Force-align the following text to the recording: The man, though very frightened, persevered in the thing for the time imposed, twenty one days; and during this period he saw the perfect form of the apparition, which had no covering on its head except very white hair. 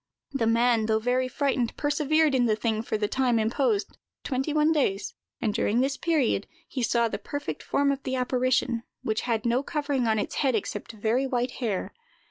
The 0.31 0.47
man, 0.47 0.87
though 0.87 0.97
very 0.97 1.27
frightened, 1.27 1.77
persevered 1.77 2.33
in 2.33 2.47
the 2.47 2.55
thing 2.55 2.81
for 2.81 2.97
the 2.97 3.07
time 3.07 3.37
imposed, 3.37 3.99
twenty 4.23 4.51
one 4.51 4.71
days; 4.71 5.13
and 5.39 5.53
during 5.53 5.79
this 5.79 5.95
period 5.95 6.47
he 6.67 6.81
saw 6.81 7.07
the 7.07 7.19
perfect 7.19 7.61
form 7.61 7.91
of 7.91 8.01
the 8.01 8.15
apparition, 8.15 8.81
which 9.03 9.21
had 9.29 9.45
no 9.45 9.61
covering 9.61 10.07
on 10.07 10.17
its 10.17 10.37
head 10.41 10.55
except 10.55 10.93
very 10.93 11.27
white 11.27 11.51
hair. 11.61 11.93